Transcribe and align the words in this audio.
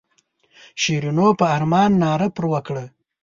شیرینو 0.81 1.27
په 1.39 1.45
ارمان 1.55 1.91
ناره 2.01 2.27
پر 2.35 2.45
وکړه. 2.53 2.85